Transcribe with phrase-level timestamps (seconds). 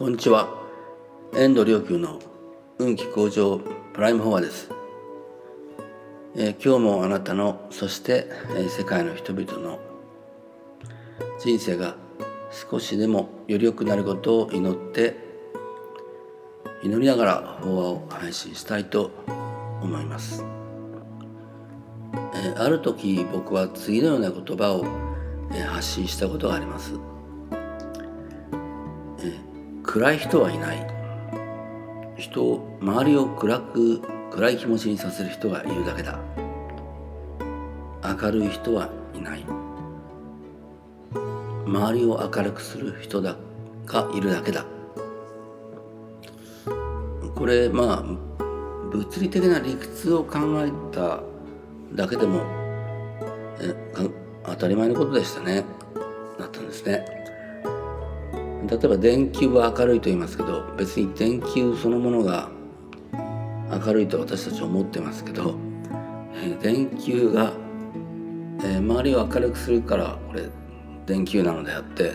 [0.00, 0.48] こんにちは。
[1.34, 2.20] 遠藤良久の
[2.78, 3.60] 運気向上
[3.92, 4.70] プライムフォアです、
[6.34, 8.26] えー、今日もあなたのそして、
[8.56, 9.78] えー、世界の人々の
[11.38, 11.96] 人生が
[12.50, 15.16] 少しでもより良くなることを祈って
[16.82, 19.10] 祈りながら法話を配信したいと
[19.82, 20.46] 思います、
[22.36, 24.86] えー、ある時僕は次のような言葉を、
[25.52, 27.19] え発信したことがあります。
[29.92, 30.86] 暗い人はいない。
[32.16, 34.00] 人を周りを暗く
[34.30, 36.20] 暗い気持ちにさせる人がいるだけだ。
[38.04, 39.44] 明るい人はいない。
[41.66, 43.34] 周りを明るくする人だ
[43.84, 44.64] がいるだけだ。
[47.34, 48.02] これまあ
[48.92, 51.20] 物理的な理屈を考えた
[51.94, 52.44] だけでも
[53.60, 53.74] え
[54.44, 55.64] 当たり前のことでしたね。
[56.38, 57.19] だったんですね。
[58.68, 62.50] 例えば電球は明るいと言いますけど別に電球そのものが
[63.70, 65.54] 明るいと私たちは思ってますけど、
[66.34, 67.52] えー、電球が、
[68.62, 70.48] えー、周りを明るくするからこれ
[71.06, 72.12] 電球なのであって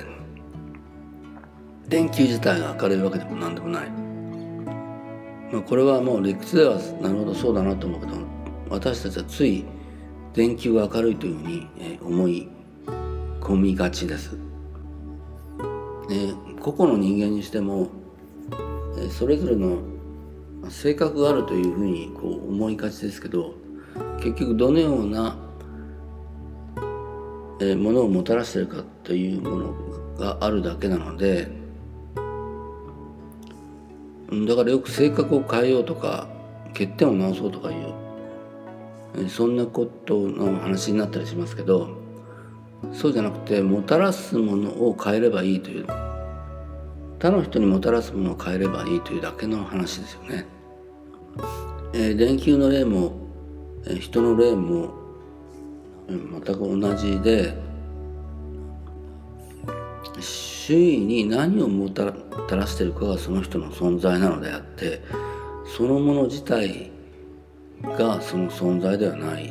[1.88, 3.90] 電球自体が明るいわけでも何でもない、
[5.52, 8.18] まあ、これはもう理屈ではなるほどそうだなと思うけど
[8.70, 9.66] 私たちはつい
[10.34, 12.50] 電球が明るいというふうに思い
[13.40, 14.55] 込みがちです。
[16.66, 17.90] 個々の人間にしても、
[19.12, 19.78] それぞれの
[20.68, 23.54] 性格があるというふうにこう思いがちですけど
[24.18, 25.38] 結局どのような、
[27.78, 29.74] ものをもたらしているかというもの
[30.18, 31.48] があるだけなので
[34.48, 36.28] だからよく性格を変えようとか
[36.70, 37.76] 欠点を直そうとかい
[39.24, 41.96] う、そんなことの話になったりしますけど
[42.92, 46.05] そうじゃなくてもたらすものを変えればいいという
[47.20, 50.46] 他の人にもたらすものを変えればいいというだけの話ですよね。
[51.94, 53.14] えー、電球の例も、
[53.86, 54.94] えー、人の例も、
[56.10, 57.58] えー、全く同じで
[60.20, 65.02] 周囲に何をもたらしているかがその人の存在なのであって
[65.78, 66.92] そのもの自体
[67.84, 69.46] がその存在ではない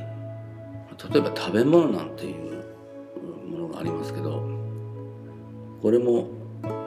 [1.12, 2.64] 例えば食べ物なんていう
[3.48, 4.42] ものがありますけど
[5.80, 6.28] これも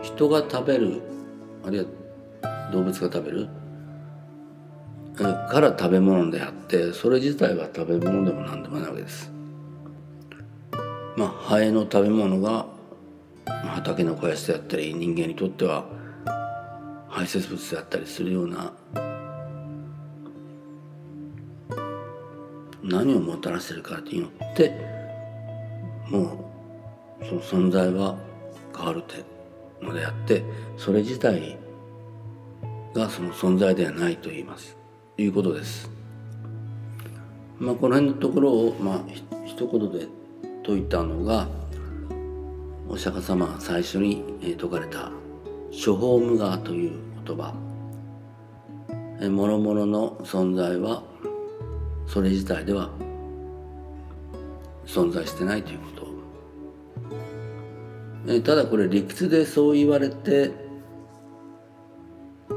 [0.01, 1.01] 人が食べる
[1.65, 1.85] あるいは
[2.71, 3.49] 動物が食べる？
[5.15, 9.31] から食べ物であってそれ自体は食べ物でも何でもないわけです。
[11.15, 12.67] まあハエの食べ物が
[13.45, 15.85] 畑の肥やしであったり人間にとっては
[17.09, 18.71] 排泄物であったりするような
[22.83, 24.71] 何をもたらしてるかによって
[26.09, 26.45] も
[27.21, 28.15] うその存在は
[28.75, 29.25] 変わるって
[29.81, 30.43] のであって
[30.77, 31.57] それ自体
[32.93, 34.77] がその存在ではないと言います。
[35.17, 35.89] いうことです。
[37.59, 38.99] まあ、この辺のところを、まあ、
[39.45, 40.07] 一言で
[40.63, 41.47] 説いたのが
[42.87, 45.11] お釈迦様が最初に説かれた
[45.73, 46.91] 「処方無我」という
[47.25, 47.53] 言葉。
[49.19, 51.01] 諸々の存在は
[52.05, 52.91] それ自体では
[54.85, 56.06] 存在してないということ。
[58.29, 60.51] えただこれ理屈でそう言われて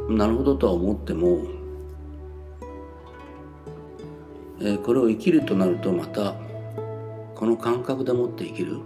[0.08, 1.38] なるほどとは思っても、
[4.60, 6.34] えこれを生きるとなるとまた
[7.36, 8.81] この感覚でもって生きる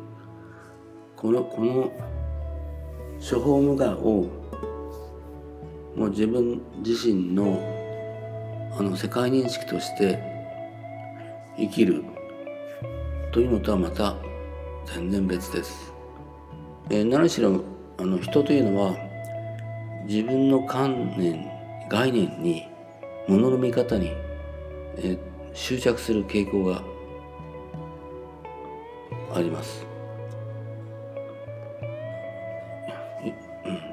[1.16, 1.92] このこの
[3.18, 4.28] 処方無我を
[5.96, 7.58] もう自分自身の
[8.78, 10.18] あの世界認識として
[11.56, 12.04] 生きる
[13.32, 14.16] というのとはまた
[14.86, 15.93] 全然別です。
[16.90, 17.62] えー、何しろ
[17.98, 18.94] あの人というのは
[20.06, 21.48] 自分の観念
[21.88, 22.68] 概念に
[23.28, 24.12] 物の見方に、
[24.96, 25.18] えー、
[25.54, 26.82] 執着する傾向が
[29.34, 29.86] あります。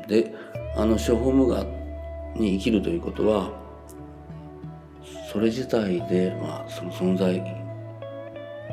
[0.07, 0.33] で
[0.75, 1.65] あの処方無我
[2.35, 3.49] に生きるということは
[5.31, 7.41] それ自体で、まあ、その存在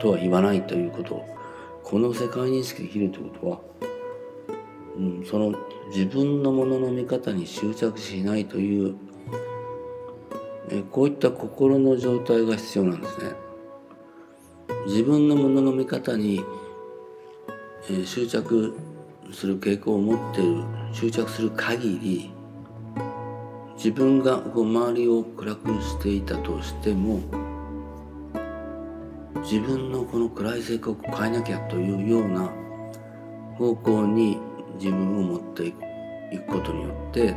[0.00, 1.24] とは言わないということ
[1.84, 3.87] この世界認識で生きるということは
[4.98, 5.54] うん、その
[5.90, 8.96] 自分のものの見方に執着しないという
[10.70, 13.32] えこういった心の状態が必要なんですね。
[14.86, 16.44] 自分のものの見方に、
[17.90, 18.74] え執着
[19.32, 20.62] する傾向を持ってる
[20.92, 22.30] 執着する限り
[23.76, 27.20] 自分がこう周りを暗くしていたとしても
[29.42, 32.50] 自分のこの暗い性格を変えなきゃというような
[33.56, 34.38] 方向に
[34.78, 35.72] 自分を持ってい
[36.38, 37.34] くことによって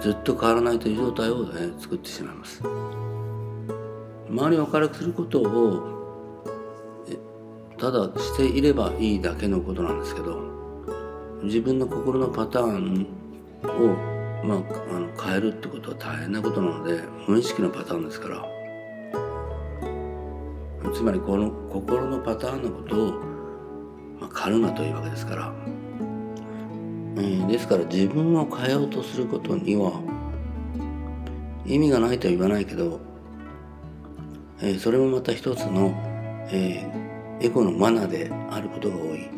[0.00, 2.62] ずっと変わらないという状態を、ね、作ってしまいます。
[4.34, 5.94] 周りを明るくすることを
[7.78, 10.40] ただしていればいいだけのことなんですけど
[11.42, 13.06] 自分の心のパターン
[13.62, 14.58] を、まあ、
[14.96, 18.44] あの変えるってことは大変なことなので無意識のパターンですから
[20.92, 23.33] つまりこの心のパターンのことを、
[24.20, 25.52] まあ、カルマというわけですから、
[27.16, 30.00] えー、ですから自分を変えようとすることには
[31.64, 33.00] 意味がないとは言わないけど、
[34.60, 35.92] えー、それもまた一つの、
[36.50, 39.30] えー、エゴの罠であることが多い。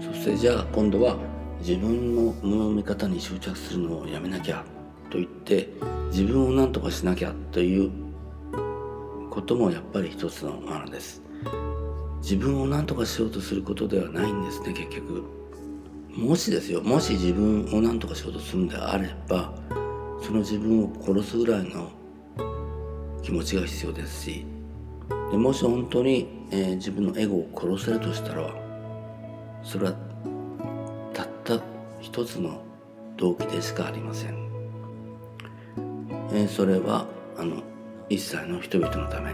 [0.00, 1.16] そしてじゃあ今度は
[1.60, 4.64] 自分のもの見方に執着するのをやめなきゃ
[5.10, 5.70] と言って
[6.10, 7.90] 自分を何とかしなきゃという
[9.30, 11.22] こともやっぱり一つの罠です。
[12.24, 15.44] 自分を何とかしようとすることではないんですね結局。
[16.16, 19.52] もしですよもし自分を何とかしようとするんであれば
[20.22, 21.90] その自分を殺すぐらいの
[23.20, 24.46] 気持ちが必要ですし
[25.32, 28.54] でもし本当に、えー、自分のエゴを殺せるとしたら
[29.64, 29.94] それは
[31.12, 31.60] たった
[32.00, 32.62] 一つの
[33.16, 34.48] 動機でしかありません、
[36.32, 37.06] えー、それは
[37.36, 37.60] あの
[38.08, 39.32] 一切の人々のため、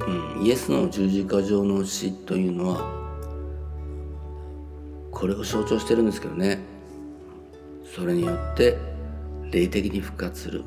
[0.00, 2.96] うん、イエスの十字架上の死というのは
[5.10, 6.60] これを象徴してるんですけどね。
[7.84, 8.76] それによって
[9.50, 10.64] 霊的に復活する。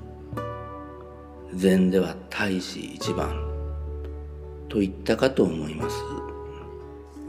[1.54, 3.50] 禅では大使一番。
[4.70, 5.96] と言ったかと思います、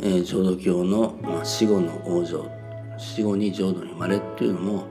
[0.00, 2.49] えー、浄土教の、まあ、死後の往生
[2.99, 4.87] 死後に浄土に生まれっていうのも、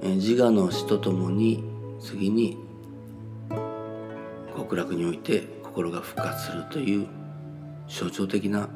[0.00, 1.62] えー、自我の死とともに
[2.00, 2.56] 次に
[4.56, 5.46] 極楽において
[5.76, 7.06] 心が復活するという
[7.86, 8.70] 象徴的な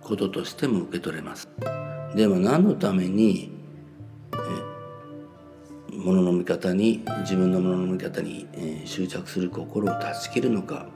[0.00, 1.48] こととしても受け取れます。
[2.16, 3.52] でも何のために
[5.92, 10.88] ものの見方に自分のものの見方に、え執着する心を断ち切るのか。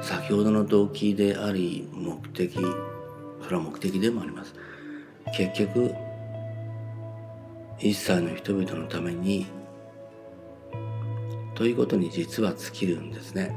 [0.00, 4.54] 先ほどの動機であり目的それは目的でもあります。
[5.36, 5.92] 結局
[7.80, 9.57] 一切の人々のために
[11.58, 13.52] ということに実は尽きるんですね。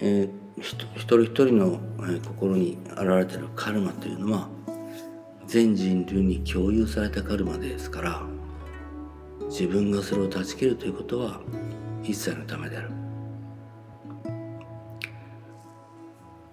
[0.00, 4.48] えー、一人一人の、え心に現れてるカルマというのは
[5.46, 8.22] 全人類に共有されたカルマですから
[9.50, 11.42] 自分がそれを断ち切るということは
[12.02, 12.90] 一切のためである。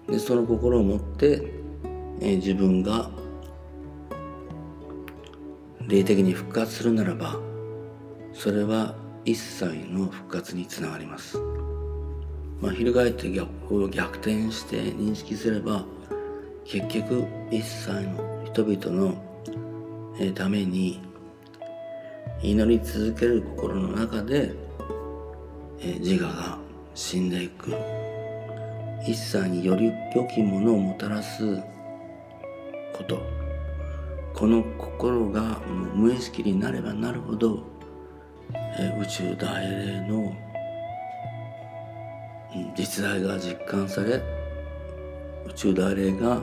[0.06, 1.50] でその心を持って、
[2.20, 3.10] えー、自分が
[5.88, 7.40] 霊的に復活するならば
[8.34, 11.38] それは一切の復活につながります。
[12.62, 15.84] まあ、翻って逆を逆転して認識すれば
[16.64, 19.14] 結局一切の人々の
[20.34, 21.02] ために
[22.42, 24.54] 祈り続ける心の中で
[26.00, 26.58] 自我が
[26.94, 27.74] 死んでいく
[29.06, 31.56] 一切により良きものをもたらす
[32.96, 33.20] こと
[34.34, 35.60] この心が
[35.94, 37.75] 無意識になればなるほど、
[38.78, 40.34] 宇宙大霊の
[42.76, 44.20] 実在が実感され
[45.46, 46.42] 宇宙大霊が、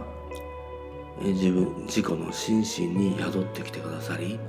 [1.22, 4.40] 自分自己の心身に宿ってきてくださり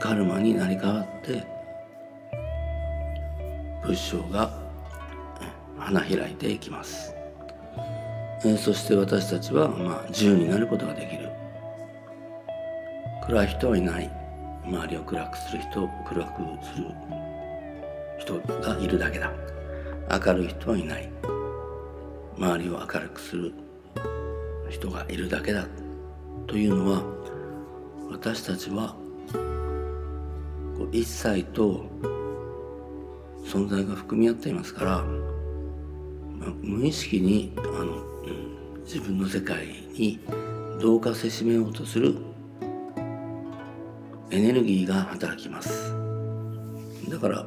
[0.00, 1.44] カルマになり変わって
[3.84, 4.50] 仏性が
[5.78, 7.14] 花開いていきます、
[8.58, 11.30] そして私たちは、まあ、自由になることができる。
[13.26, 14.23] 暗い人はいない。
[14.66, 16.86] 周りを暗くする人暗くする
[18.18, 19.32] 人がいるだけだ。
[20.10, 21.10] 明るい人はいない。
[22.36, 23.52] 周りを明るくする
[24.70, 25.66] 人がいるだけだ
[26.46, 27.02] というのは
[28.10, 28.96] 私たちは
[30.92, 31.84] 一切と
[33.44, 35.04] 存在が含み合っていますから、
[36.62, 38.02] 無意識にあの、
[38.84, 40.18] 自分の世界に
[40.80, 42.16] 同化せしめようとする
[44.30, 45.94] エネルギーが働きます。
[47.08, 47.46] だから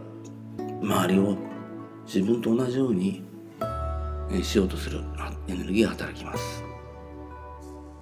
[0.81, 1.38] 周りを
[2.05, 3.24] 自分と同じように
[4.41, 5.01] しようとする
[5.48, 6.63] エネルギーが働きます、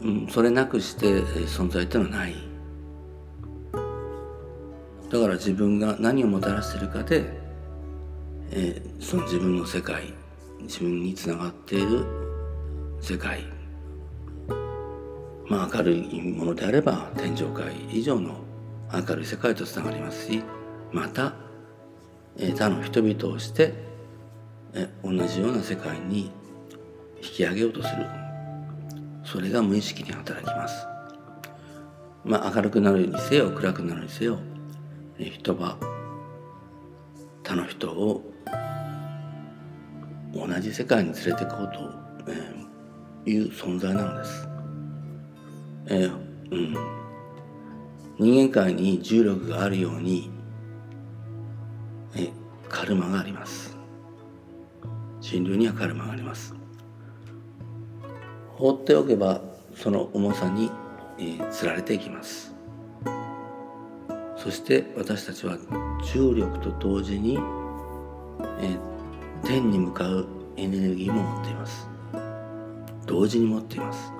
[0.01, 2.35] うん、それなくして存在っていうのはない。
[5.09, 7.23] だから自分が何をもたらしているかで、
[8.51, 10.13] えー、その自分の世界
[10.61, 12.05] 自分につながっている
[13.01, 13.43] 世界。
[15.47, 18.35] まあ明るいものであれば天上界以上の
[18.95, 20.43] 明るい世界とつながりますし
[20.91, 21.33] また
[22.37, 23.73] 他の人々をして
[25.03, 26.31] 同じような世界に
[27.17, 28.05] 引き上げようとする。
[29.23, 30.85] それが無意識に働きます。
[32.23, 34.39] まあ明るくなるにせよ暗くなるにせよ
[35.17, 35.77] 人は
[37.43, 38.23] 他の人を
[40.33, 44.47] 同じ世界に連れて行こうと、いう存在なのです。
[45.87, 46.11] えー、
[46.51, 46.94] うん、
[48.17, 50.29] 人間界に重力があるように、
[52.15, 52.29] え、
[52.69, 53.77] カルマがあります。
[55.19, 56.55] 人類にはカルマがあります。
[58.55, 59.41] 放っておけば
[59.75, 60.71] その重さに、
[61.17, 62.55] えー、つられていきます。
[64.37, 65.57] そして私たちは
[66.13, 67.39] 重力と同時に、
[68.61, 68.77] え、
[69.43, 71.89] 天に向かうエネルギーも持っています
[73.05, 74.13] 同時に持っています、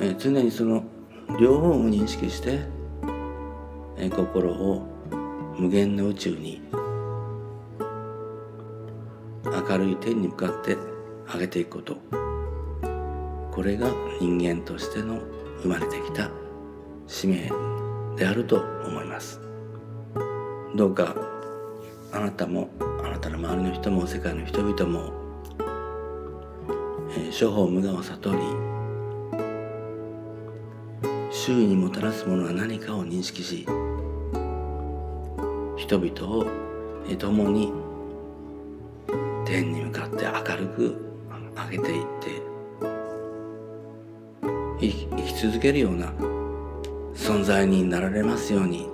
[0.00, 0.84] え、常にその
[1.40, 2.60] 両方を認識して、
[4.10, 4.86] 心を
[5.58, 6.62] 無限の宇宙に
[9.44, 10.76] 明るい天に向かって
[11.32, 11.96] 上げていくこと。
[13.52, 13.86] これが
[14.18, 15.20] 人間としての
[15.62, 16.30] 生まれてきた
[17.06, 17.50] 使命
[18.16, 18.56] であると
[18.86, 19.40] 思います。
[20.74, 21.14] どうか
[22.12, 22.70] あなたも
[23.04, 25.12] あなたの周りの人も世界の人々も、
[27.10, 28.38] えー、諸法無我を悟り
[31.32, 33.66] 周囲にもたらすものは何かを認識し
[35.78, 36.46] 人々を、
[37.18, 37.72] 共に
[39.46, 40.96] 天に向かって明るく
[41.56, 42.42] 上げていって
[44.78, 44.88] 生
[45.22, 46.12] き続けるような
[47.14, 48.91] 存在になられますように。